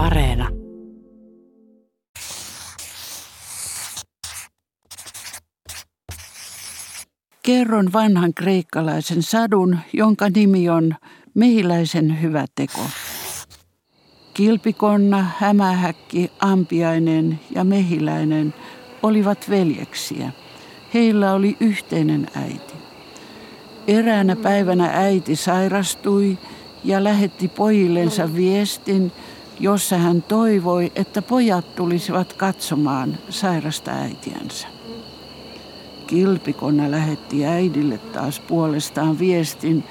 [0.00, 0.48] Areena.
[7.42, 10.94] Kerron vanhan kreikkalaisen sadun, jonka nimi on
[11.34, 12.80] Mehiläisen hyvä teko.
[14.34, 18.54] Kilpikonna, hämähäkki, ampiainen ja mehiläinen
[19.02, 20.32] olivat veljeksiä.
[20.94, 22.74] Heillä oli yhteinen äiti.
[23.86, 26.38] Eräänä päivänä äiti sairastui
[26.84, 29.12] ja lähetti pojillensa viestin,
[29.60, 34.68] jossa hän toivoi, että pojat tulisivat katsomaan sairasta äitiänsä.
[36.06, 39.84] Kilpikonna lähetti äidille taas puolestaan viestin,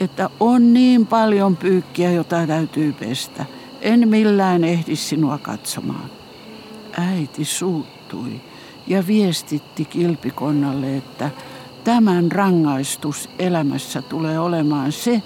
[0.00, 3.44] että on niin paljon pyykkiä, jota täytyy pestä.
[3.80, 6.10] En millään ehdi sinua katsomaan.
[6.98, 8.40] Äiti suuttui
[8.86, 11.30] ja viestitti kilpikonnalle, että
[11.84, 15.22] tämän rangaistus elämässä tulee olemaan se,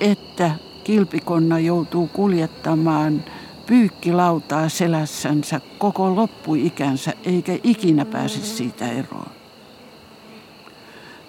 [0.00, 0.50] että
[0.88, 3.24] kilpikonna joutuu kuljettamaan
[3.66, 9.30] pyykkilautaa selässänsä koko loppuikänsä eikä ikinä pääse siitä eroon.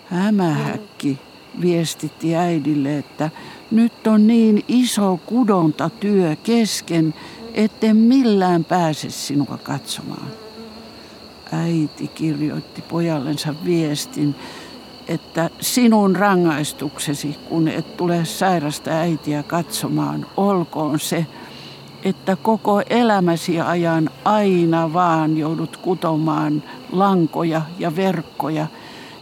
[0.06, 1.18] Hämähäkki
[1.62, 3.30] viestitti äidille, että
[3.72, 7.14] nyt on niin iso kudontatyö kesken,
[7.54, 10.28] etten millään pääse sinua katsomaan.
[11.52, 14.36] Äiti kirjoitti pojallensa viestin,
[15.10, 21.26] että sinun rangaistuksesi, kun et tule sairasta äitiä katsomaan, olkoon se,
[22.04, 28.68] että koko elämäsi ajan aina vaan joudut kutomaan lankoja ja verkkoja.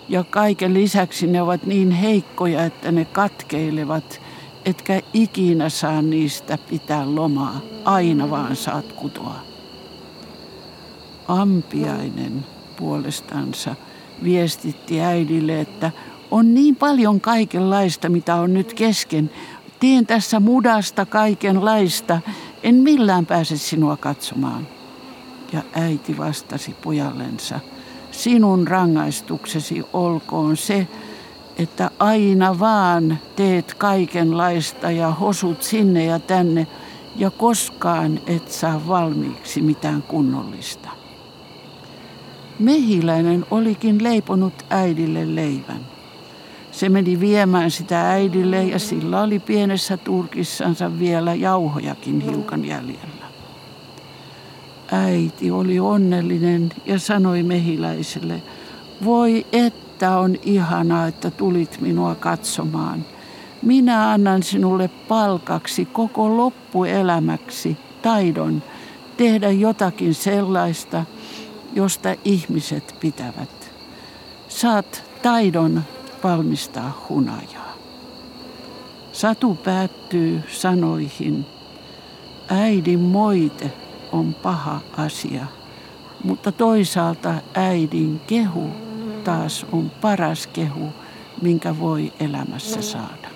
[0.10, 4.22] Ja kaiken lisäksi ne ovat niin heikkoja, että ne katkeilevat,
[4.66, 7.62] etkä ikinä saa niistä pitää lomaa.
[7.86, 9.36] Aina vaan saat kutoa.
[11.28, 13.76] Ampiainen puolestansa
[14.24, 15.92] viestitti äidille, että
[16.32, 19.30] on niin paljon kaikenlaista, mitä on nyt kesken.
[19.80, 22.20] Teen tässä mudasta kaikenlaista.
[22.64, 24.68] En millään pääse sinua katsomaan.
[25.54, 27.60] Ja äiti vastasi pojallensa,
[28.12, 30.88] sinun rangaistuksesi olkoon se,
[31.58, 36.68] että aina vaan teet kaikenlaista ja hosut sinne ja tänne
[37.16, 40.90] ja koskaan et saa valmiiksi mitään kunnollista.
[42.60, 45.86] Mehiläinen olikin leiponut äidille leivän.
[46.72, 53.28] Se meni viemään sitä äidille ja sillä oli pienessä turkissansa vielä jauhojakin hiukan jäljellä.
[54.92, 58.42] Äiti oli onnellinen ja sanoi mehiläiselle,
[59.06, 63.06] voi että on ihanaa, että tulit minua katsomaan.
[63.62, 68.64] Minä annan sinulle palkaksi koko loppuelämäksi taidon
[69.18, 71.06] tehdä jotakin sellaista,
[71.78, 73.72] josta ihmiset pitävät.
[74.48, 75.84] Saat taidon
[76.24, 77.74] valmistaa hunajaa.
[79.12, 81.46] Satu päättyy sanoihin,
[82.50, 83.72] äidin moite
[84.12, 85.46] on paha asia,
[86.24, 88.70] mutta toisaalta äidin kehu
[89.24, 90.94] taas on paras kehu,
[91.42, 93.30] minkä voi elämässä saada.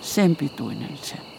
[0.00, 1.33] Sen pituinen se.